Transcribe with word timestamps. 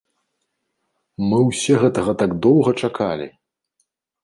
Мы 1.27 1.37
ўсе 1.49 1.77
гэтага 1.85 2.11
так 2.23 2.31
доўга 2.47 2.75
чакалі! 2.87 3.31